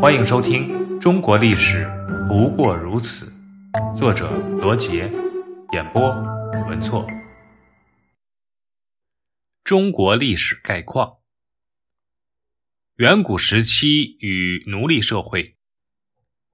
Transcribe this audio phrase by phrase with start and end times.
[0.00, 0.68] 欢迎收听
[1.00, 1.84] 《中国历史
[2.28, 3.32] 不过如此》，
[3.98, 5.10] 作者罗杰，
[5.72, 6.08] 演播
[6.68, 7.04] 文措。
[9.64, 11.18] 中国历史概况：
[12.98, 15.56] 远古时期与奴隶社会，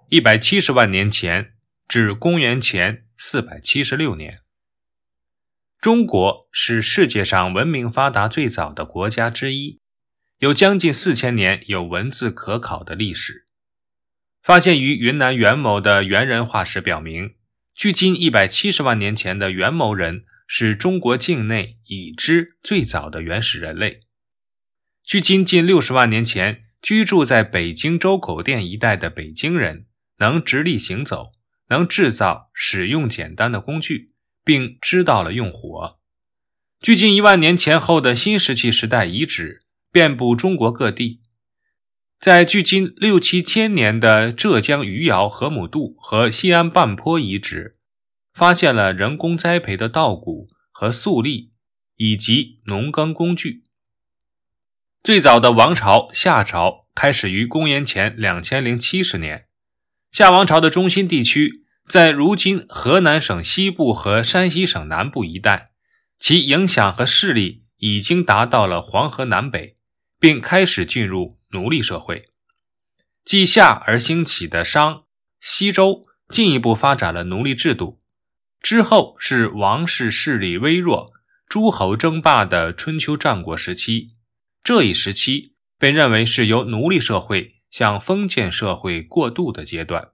[0.08, 1.52] 一百七十万年前
[1.86, 4.40] 至公元前四百七十六年。
[5.82, 9.83] 中国是世界上文明发达最早的国家之一。
[10.38, 13.46] 有将近四千年有文字可考的历史，
[14.42, 17.36] 发现于云南元谋的猿人化石表明，
[17.74, 24.00] 距今一百七十万年前的元谋人是中国境内已知最早的原始人类。
[25.04, 29.86] 距今近六十万年前居住在北京周口店一带的北京人，
[30.18, 31.32] 能直立行走，
[31.68, 34.12] 能制造使用简单的工具，
[34.44, 36.00] 并知道了用火。
[36.80, 39.60] 距今一万年前后的新石器时代遗址。
[39.94, 41.20] 遍布中国各地，
[42.18, 47.78] 在距今六七千年的浙江余姚河姆渡和西安半坡遗址，
[48.32, 51.52] 发现了人工栽培的稻谷和粟粒，
[51.94, 53.66] 以及农耕工具。
[55.04, 59.46] 最早的王朝夏朝开始于公元前两千零七十年，
[60.10, 65.70] 夏王朝的中心地区在如今河南省西部和山西省南部一带，
[66.18, 69.76] 其影响和势力已经达到了黄河南北。
[70.24, 72.30] 并开始进入奴隶社会，
[73.26, 75.04] 继夏而兴起的商、
[75.38, 78.00] 西周进一步发展了奴隶制度。
[78.62, 81.12] 之后是王室势力微弱、
[81.46, 84.14] 诸侯争霸的春秋战国时期。
[84.62, 90.12] 这一时期被认为是由奴隶社会向封建社会过渡的阶段。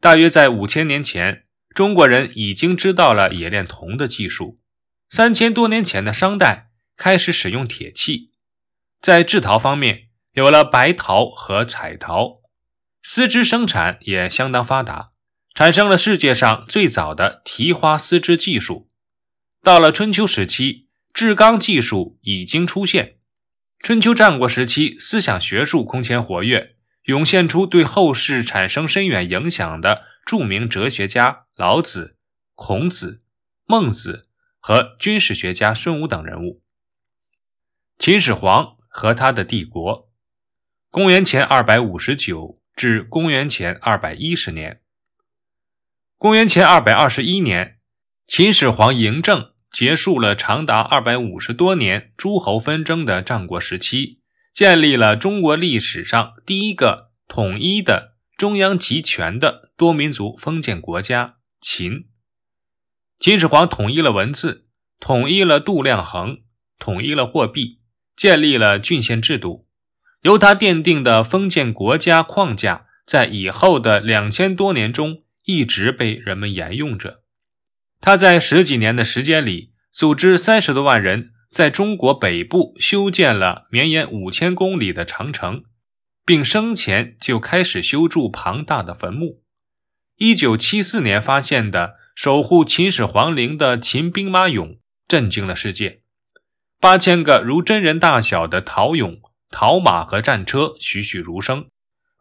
[0.00, 4.58] 大约在五千年前，中国人已经知道了冶炼铜的技术。
[5.10, 8.32] 三千多年前的商代开始使用铁器。
[9.00, 12.40] 在制陶方面，有了白陶和彩陶，
[13.02, 15.12] 丝织生产也相当发达，
[15.54, 18.90] 产生了世界上最早的提花丝织技术。
[19.62, 23.18] 到了春秋时期，制钢技术已经出现。
[23.78, 32.16] 春秋战国时期，思想学术空前活跃，涌现出对后世产生深远影响的著名哲学家老子、
[32.54, 33.22] 孔子、
[33.64, 36.62] 孟子和军事学家孙武等人物。
[37.98, 38.76] 秦始皇。
[38.96, 40.08] 和他的帝国，
[40.90, 44.80] 公元前二百五十九至公元前二百一十年。
[46.16, 47.78] 公元前二百二十一年，
[48.26, 54.22] 秦始皇嬴政结束了长达二百五十多年诸侯纷争的战国时期，
[54.54, 62.08] 建立了中国历史上第一个统一的中央集权的多民族封建国家——秦。
[63.18, 66.38] 秦始皇统一了文字，统一了度量衡，
[66.78, 67.75] 统一了货币。
[68.16, 69.66] 建立了郡县制度，
[70.22, 77.22] 由他奠定的封建国家框架，在以后的两千多年中一直被人们沿用着。
[78.00, 85.64] 他在十几年的时间里，组织三十多万人在中国北部修建了绵延五千公里的长城，
[86.24, 89.42] 并生前就开始修筑庞大的坟墓。
[90.16, 96.00] 一九七四年发现的守护秦始皇陵的秦兵马俑，震惊了世界。
[96.78, 99.20] 八千个如真人大小的陶俑、
[99.50, 101.68] 陶马和战车栩栩如生，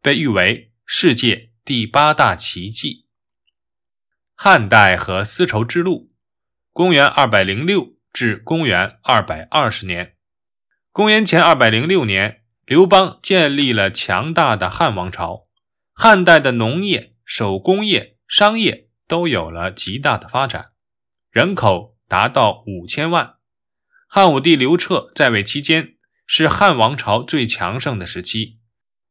[0.02, 3.06] 被誉为世界第八大奇迹。
[4.34, 6.12] 汉代和丝绸之路，
[6.72, 10.16] 公元二百零六至公元二百二十年。
[10.92, 15.48] 公元前二百零六年，刘邦建立了强大的汉王朝，
[15.94, 20.72] 汉代的农业、手工业、商业都有了极大的发展，
[21.30, 23.35] 人口达到五千万。
[24.08, 25.96] 汉武帝刘彻在位期间
[26.26, 28.60] 是汉王朝最强盛的时期，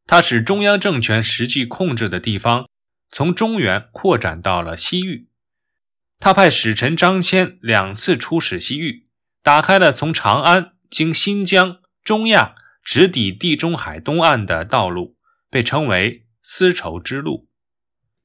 [0.06, 2.68] 他使中央政权实际控制的地方
[3.10, 5.28] 从中原扩展到了西域。
[6.18, 9.08] 他派使臣张骞两次出使西域，
[9.42, 15.16] 打开了从长安经新疆、中亚直抵地中海东岸的道路，
[15.50, 17.48] 被称为丝绸之路。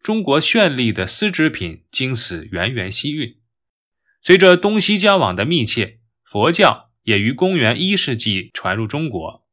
[0.02, 3.38] 中国绚丽的丝织品经此源源西运，
[4.22, 5.99] 随着东西交往的密切。
[6.32, 9.48] 佛教也于公元一世纪传入中国。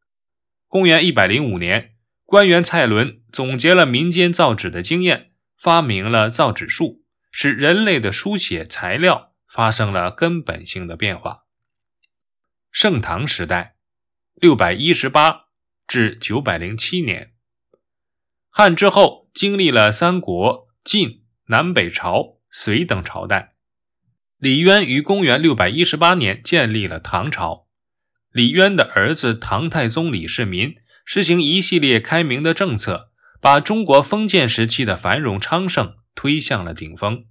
[0.66, 1.96] 公元一百零五年，
[2.26, 7.02] 官员蔡伦总结了民间造纸的经验，发明了造纸术，
[7.32, 11.44] 使人类的书写材料发生了根本性的变化。
[12.70, 13.76] 盛唐时代，
[14.34, 15.46] 六百一十八
[15.86, 17.32] 至九百零七年。
[18.50, 23.55] 汉之后经历了三国、晋、南北朝、隋等朝代。
[24.38, 27.68] 李渊于公元六百一十八年建立了唐朝。
[28.30, 30.74] 李渊的儿子唐太宗李世民
[31.06, 33.10] 实行一系列开明的政策，
[33.40, 37.24] 把中国封建时期的繁荣昌盛推向了顶峰。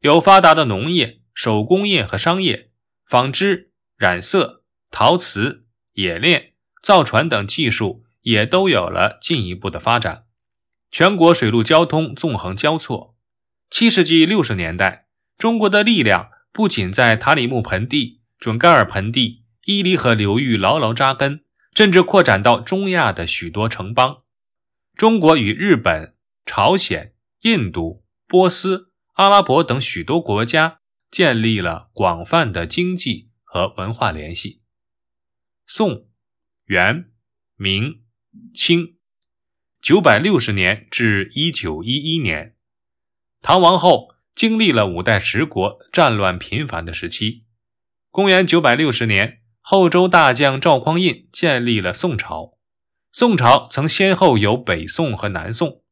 [0.00, 2.70] 有发达的农业、手工业和商业，
[3.06, 5.64] 纺织、染色、陶瓷、
[5.94, 6.52] 冶炼、
[6.82, 10.24] 造船等技术也都有了进一步的发展。
[10.90, 13.16] 全国水陆交通纵横交错。
[13.70, 15.06] 七世纪六十年代，
[15.38, 21.44] 中国的力量不仅在塔里木盆地、准噶尔盆地、伊犁河流域牢牢扎根，
[21.74, 24.22] 甚至扩展到中亚的许多城邦。
[24.94, 26.14] 中国与日本、
[26.44, 34.60] 朝鲜、印度、波斯、阿拉伯等许多国家建立了广泛的经济和文化联系。
[35.66, 36.06] 宋、
[36.66, 37.10] 元、
[37.56, 38.02] 明、
[38.54, 38.96] 清。
[39.80, 42.54] 九百六十年至一九一一年，
[43.40, 47.44] 唐王后经历了五代十国战乱频繁的时期。
[48.10, 52.58] 公元九百六十年，后周大将赵匡胤建立了宋朝。
[53.12, 55.82] 宋朝曾先后有北宋和南宋。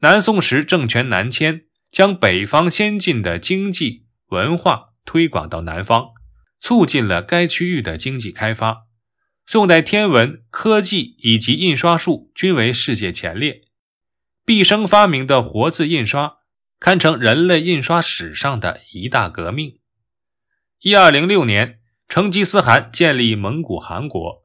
[0.00, 6.08] 南宋时政权南迁，将北方先进的经济文化推广到南方，
[6.60, 8.86] 促进了该区域的经济开发。
[9.46, 13.62] 宋代天文、科技以及印刷术均为世界前列。
[14.44, 16.38] 毕生发明的活字印刷，
[16.84, 19.78] 堪称人类印刷史上的一大革命。
[20.82, 21.78] 一二零六年，
[22.08, 24.44] 成吉思汗建立蒙古汗国，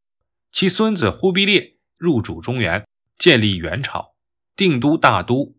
[0.49, 2.87] 其孙子忽必烈入主中原，
[3.17, 4.15] 建立元朝，
[4.55, 5.57] 定都大都。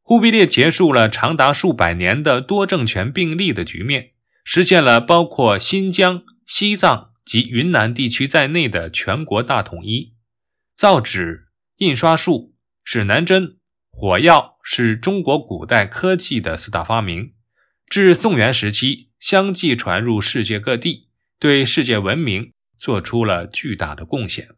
[0.00, 4.10] 忽必烈结束了长达数百年的多政权并立的局面，
[4.42, 7.12] 实现了包括新疆、西藏。
[7.24, 10.16] 及云南地区在内的全国大统一，
[10.74, 11.46] 造纸、
[11.76, 13.58] 印刷术、指南针、
[13.92, 17.34] 火药是中国古代科技的四大发明，
[17.86, 24.48] 至宋元时期相继传入世界各地，对世界文明做出了巨大的贡献。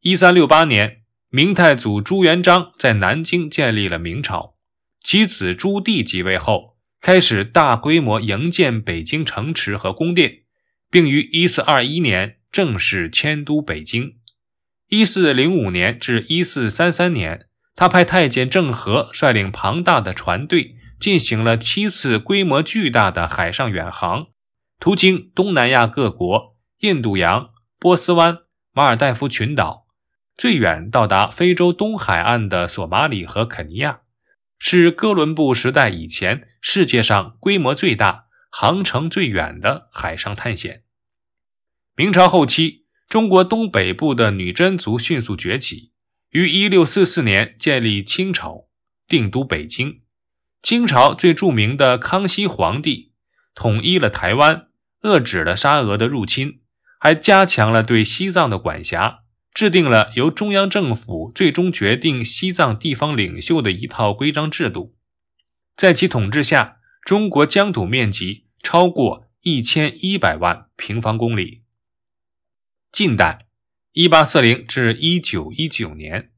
[0.00, 4.56] 一三六八年，明太祖朱元璋在南京建立了明朝，
[5.02, 10.42] 其子朱棣即位后，开始大规模营建北京城池和宫殿。
[10.88, 14.18] 并于一四二一年正式迁都北京。
[14.88, 24.26] 一四零五年至一四三三年，他派太监郑和率领庞大的船队，进行了七次规模巨大的海上远航，
[24.80, 28.38] 途经东南亚各国、印度洋、波斯湾、
[28.72, 29.86] 马尔代夫群岛，
[30.36, 34.00] 最远到达非洲东海岸的索马里和肯尼亚，
[34.58, 38.24] 是哥伦布时代以前世界上规模最大。
[38.48, 40.82] 航程最远的海上探险。
[41.94, 45.92] 明朝后期，中国东北部的女真族迅速崛起，
[46.30, 48.68] 于1644年建立清朝，
[49.06, 50.02] 定都北京。
[50.60, 53.12] 清朝最著名的康熙皇帝
[53.54, 54.68] 统一了台湾，
[55.02, 56.60] 遏制了沙俄的入侵，
[56.98, 59.20] 还加强了对西藏的管辖，
[59.54, 64.96] 制定了由中央政府最终决定西藏地方领袖的一套规章制度。
[65.76, 68.46] 在其统治下，中国疆土面积。
[68.62, 71.62] 超过一千一百万平方公里。
[72.90, 73.45] 近代，
[73.98, 76.28] 一八四零至一九一九年，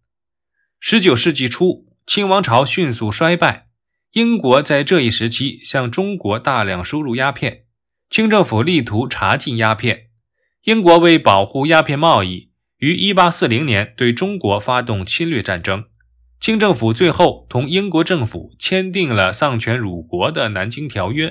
[0.78, 3.66] 十九世纪初，清王朝迅速衰败。
[4.12, 7.64] 英国在这一时期向中国大量输入鸦片，
[8.08, 10.10] 清政府力图查禁鸦片。
[10.66, 15.86] 英国为保护鸦片贸易，于一八四零年对中国发动侵略战争。
[16.38, 21.26] 清政府最后同英国政府签订了丧权辱国的《南京条约》。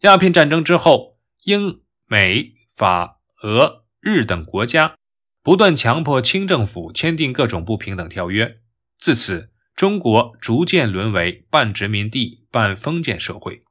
[0.00, 4.98] 鸦片战争之后，英、美、法、俄、日等国家
[5.46, 8.58] 不断强迫清政府签订各种不平等条约，
[8.98, 13.62] 自此，中国逐渐沦为半殖民地半封建社会。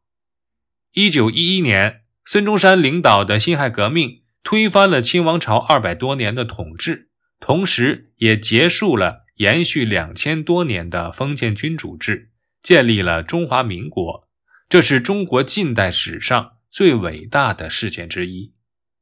[0.94, 7.10] 一九一一年，孙中山领导的辛亥革命推翻了清王朝二百多年的统治，
[7.41, 12.32] 同时也结束了延续两千多年的封建君主制，
[12.63, 14.29] 建立了中华民国。
[14.70, 18.53] 这是中国近代史上最伟大的事件之一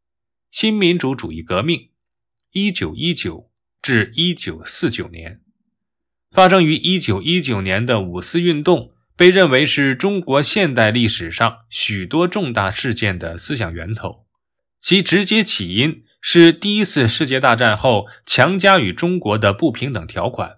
[0.49, 1.92] ——新民主主义革命。
[2.53, 3.49] 一九一九
[3.81, 5.41] 至一九四九年，
[6.29, 14.27] 发生于一九一九年的五四运动被认为是中国现代历史上许多重大事件的思想源头。
[14.79, 20.57] 其直接起因是第一次世界大战后强加于中国的不平等条款，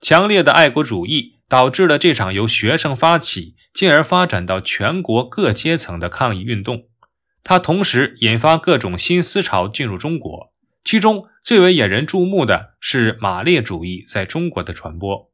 [0.00, 1.34] 强烈的爱国主义。
[1.46, 6.88] 导致了这场由学生发起，进而发展到全国各阶层的抗议运动。
[7.44, 10.53] 它同时引发各种新思潮进入中国，
[10.84, 15.32] 其中最为引人注目的是马列主义在中国的传播。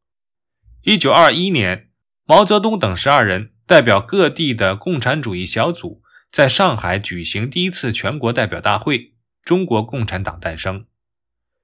[0.82, 1.90] 一九二一年，
[2.24, 10.86] 毛泽东等十二人代表各地的共产主义小组在上海举行第一次全国代表大会，中国共产党诞生。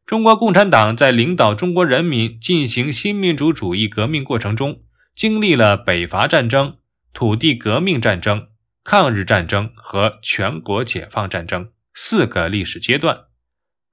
[0.05, 4.83] 中国共产党在领导中国人民进行新民主主义革命过程中，
[5.15, 6.79] 经历了北伐战争、
[7.13, 8.49] 土地革命战争、
[8.83, 13.26] 抗日战争和全国解放战争四个历史阶段。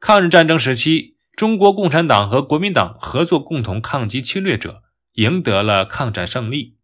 [0.06, 4.84] 抗日战争时期，中国共产党和国民党合作，共同抗击侵略者，
[5.14, 6.76] 赢得了抗战胜利。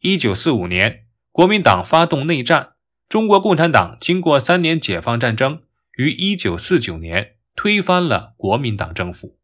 [0.00, 2.72] 一九四五年，国民党发动内战，
[3.08, 5.62] 中国共产党经过三年解放战争，
[5.96, 9.38] 于一九四九年推翻了国民党政府。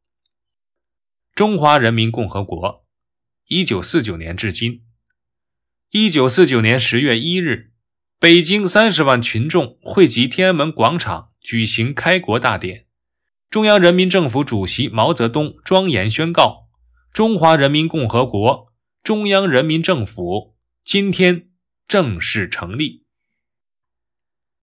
[1.32, 2.84] 中华人民共和国，
[3.46, 4.82] 一九四九年至今。
[5.90, 7.70] 一九四九年十月一日，
[8.18, 12.86] 北京三十万群众汇集天安门广场举行开国大典。
[13.50, 16.68] 中央人民政府主席毛泽东庄严宣告
[17.12, 18.68] ：“中华人民共和国
[19.02, 20.54] 中央人民政府
[20.84, 21.48] 今天
[21.88, 23.06] 正式成立。”